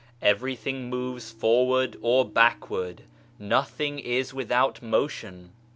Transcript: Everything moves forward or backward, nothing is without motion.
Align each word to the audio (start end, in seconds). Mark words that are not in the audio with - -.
Everything 0.23 0.89
moves 0.89 1.29
forward 1.29 1.95
or 2.01 2.25
backward, 2.27 3.03
nothing 3.37 3.99
is 3.99 4.33
without 4.33 4.81
motion. 4.81 5.51